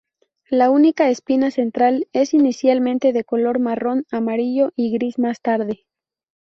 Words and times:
La 0.49 0.71
única 0.71 1.11
espina 1.11 1.51
central 1.51 2.07
es 2.11 2.33
inicialmente 2.33 3.13
de 3.13 3.23
color 3.23 3.59
marrón 3.59 4.07
amarillo 4.09 4.71
y 4.75 4.91
gris 4.91 5.19
más 5.19 5.41
tarde. 5.41 5.85